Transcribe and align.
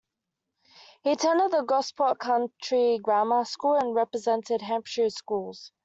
He 1.03 1.11
attended 1.11 1.53
Gosport 1.67 2.19
County 2.19 2.97
Grammar 3.03 3.45
School 3.45 3.75
and 3.75 3.93
represented 3.93 4.63
Hampshire 4.63 5.11
Schools. 5.11 5.71